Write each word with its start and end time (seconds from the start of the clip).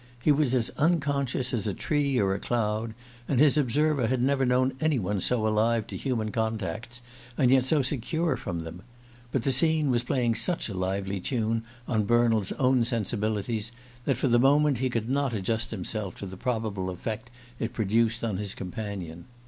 He 0.19 0.31
was 0.31 0.55
as 0.55 0.71
unconscious 0.77 1.53
as 1.53 1.67
a 1.67 1.75
tree 1.75 2.17
or 2.19 2.33
a 2.33 2.39
cloud, 2.39 2.95
and 3.27 3.39
his 3.39 3.55
observer 3.55 4.07
had 4.07 4.19
never 4.19 4.47
known 4.47 4.73
any 4.81 4.97
one 4.97 5.19
so 5.21 5.45
alive 5.45 5.85
to 5.85 5.95
human 5.95 6.31
contacts 6.31 7.03
and 7.37 7.51
yet 7.51 7.65
so 7.65 7.83
secure 7.83 8.35
from 8.35 8.61
them. 8.63 8.81
But 9.31 9.43
the 9.43 9.51
scene 9.51 9.91
was 9.91 10.01
playing 10.01 10.33
such 10.33 10.69
a 10.69 10.73
lively 10.73 11.19
tune 11.19 11.63
on 11.87 12.05
Bernald's 12.05 12.51
own 12.53 12.83
sensibilities 12.83 13.71
that 14.05 14.17
for 14.17 14.27
the 14.27 14.39
moment 14.39 14.79
he 14.79 14.89
could 14.89 15.07
not 15.07 15.33
adjust 15.33 15.69
himself 15.69 16.15
to 16.15 16.25
the 16.25 16.35
probable 16.35 16.89
effect 16.89 17.29
it 17.59 17.71
produced 17.71 18.23
on 18.23 18.37
his 18.37 18.55
companion. 18.55 19.25